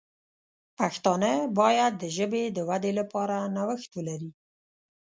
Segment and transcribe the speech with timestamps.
[0.77, 4.31] پښتانه باید د ژبې د ودې لپاره نوښت ولري.